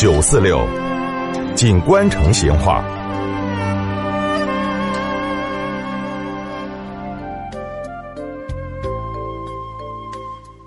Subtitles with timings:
[0.00, 0.66] 九四六，
[1.54, 2.82] 锦官城闲话。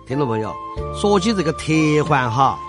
[0.06, 0.54] 听众朋友，
[1.02, 2.60] 说起这个铁环哈，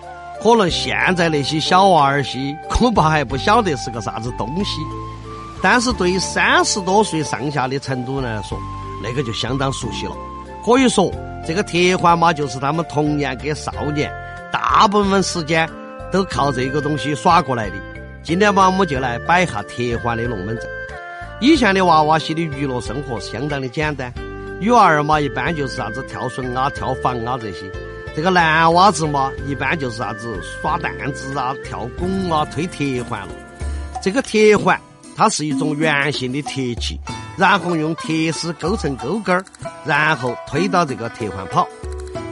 [0.43, 4.81] 可能现在那些小娃儿些恐怕还不晓得是个啥子东西，
[5.63, 8.59] 但是对于三十多岁上下的成都人来说，
[9.03, 10.17] 那个就相当熟悉了。
[10.65, 11.13] 可以说，
[11.47, 14.11] 这个铁环嘛，就是他们童年跟少年
[14.51, 15.69] 大部分时间
[16.15, 17.75] 都靠这个东西耍过来的。
[18.23, 20.71] 今天嘛，我们就来摆一下铁环的龙门阵。
[21.41, 24.15] 以前的娃娃些的娱乐生活相当的简单。
[24.61, 27.67] 女娃儿嘛，一般就是啥子跳绳啊、跳房啊这些；
[28.15, 33.29] 这个男娃子嘛，一般就是啥子耍弹子啊、跳拱啊、推铁环了。
[34.01, 34.81] 这个铁环，
[35.17, 36.97] 它是一种圆形的铁器，
[37.37, 39.45] 然后用铁丝勾成钩钩儿，
[39.85, 41.67] 然后推到这个铁环跑。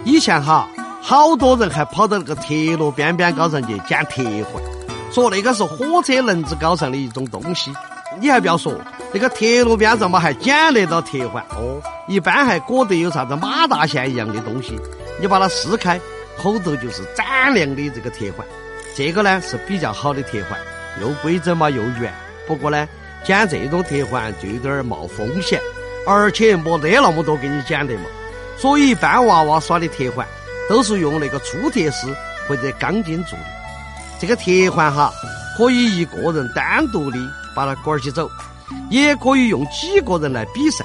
[0.05, 0.69] 以前哈，
[1.05, 4.63] 好多人还跑到那个铁路边边高上去捡铁环，
[5.11, 7.73] 说那个是火车轮子高上的一种东西。
[8.21, 8.73] 你还不要说，
[9.13, 14.79] 那个铁路边上嘛还捡得到铁环哦，一般还裹得有啥子马大线一样的东西，
[15.21, 16.01] 你把它撕开，
[16.39, 18.47] 后头就是展亮的这个铁环，
[18.95, 20.57] 这个呢是比较好的铁环，
[21.01, 22.15] 又规整嘛又圆。
[22.47, 22.87] 不过呢，
[23.25, 25.61] 捡这种铁环就有点冒风险，
[26.07, 28.05] 而且没得那么多给你捡的嘛。
[28.57, 30.25] 所以一般娃娃耍的铁环
[30.73, 32.17] 都是用那个粗铁丝
[32.49, 33.45] 或者钢筋做的。
[34.19, 35.13] 这个铁环哈，
[35.59, 37.19] 可以一个人单独的。
[37.55, 38.31] 把它滚起走，
[38.89, 40.83] 也可以用几个人来比赛，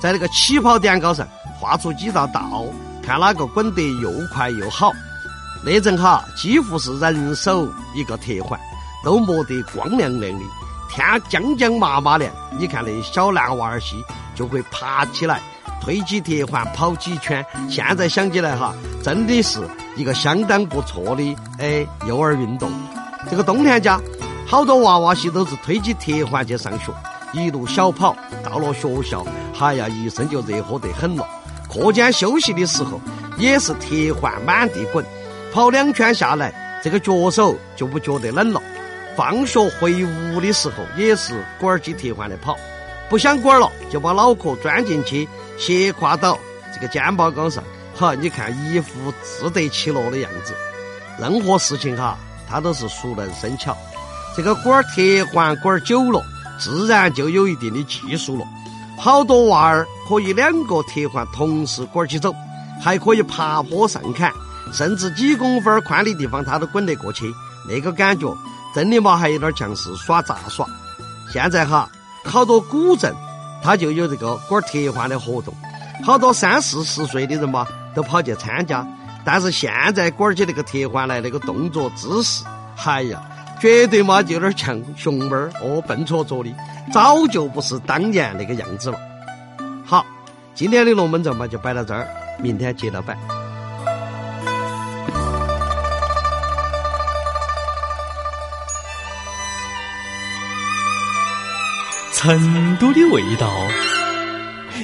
[0.00, 1.28] 在那个起跑点高上
[1.60, 2.64] 画出几道道，
[3.02, 4.90] 看哪个滚得又快又好。
[5.62, 8.58] 那阵哈，几乎是人手一个铁环，
[9.04, 10.44] 都磨得光亮亮的，
[10.88, 12.32] 天将将麻麻亮。
[12.58, 13.94] 你看那小男娃儿些
[14.34, 15.42] 就会爬起来，
[15.86, 17.46] 推起铁环跑几圈。
[17.70, 19.60] 现在想起来哈，真的是
[19.94, 22.68] 一个相当不错的哎幼儿运动。
[23.30, 24.00] 这个冬天家。
[24.48, 26.92] 好多娃娃些都是推起铁环去上学，
[27.32, 29.26] 一路小跑到了学校，
[29.58, 31.26] 哎呀，一身就热和得很了。
[31.68, 33.00] 课间休息的时候，
[33.38, 35.04] 也是铁环满地滚，
[35.52, 38.62] 跑两圈下来，这个脚手就不觉得冷了。
[39.16, 42.56] 放学回屋的时候，也是管起铁环的跑，
[43.08, 46.38] 不想管了，就把脑壳钻进去，斜挎到
[46.74, 47.62] 这个肩膀杆上，
[47.94, 50.54] 哈，你看一副自得其乐的样子。
[51.18, 52.18] 任何事情哈，
[52.48, 53.76] 他都是熟能生巧。
[54.36, 56.22] 这个滚铁环滚久了，
[56.58, 58.44] 自然就有一定的技术了。
[58.98, 62.34] 好多娃儿可以两个铁环同时滚起走，
[62.82, 64.30] 还可以爬坡上坎，
[64.72, 67.32] 甚至几公分宽的地方他都滚得过去。
[67.68, 68.34] 那个感觉
[68.74, 70.66] 真的嘛，还有点像是耍杂耍。
[71.32, 71.88] 现在哈，
[72.24, 73.14] 好多古镇
[73.62, 75.52] 他就有这个管铁环的活动，
[76.04, 78.86] 好多三四十岁的人嘛都跑去参加。
[79.24, 82.44] 但是现在管起那个铁环来，那个动作姿势，
[82.84, 83.20] 哎呀！
[83.58, 86.54] 绝对嘛，就有点像熊猫儿哦，笨拙拙的，
[86.92, 88.98] 早就不是当年那个样子了。
[89.84, 90.04] 好，
[90.54, 92.06] 今天的龙门阵嘛就摆到这儿，
[92.38, 93.16] 明天接着摆。
[102.26, 103.48] 成都的味道，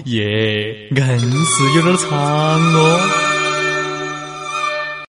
[0.05, 3.32] 耶，硬是有点长哦。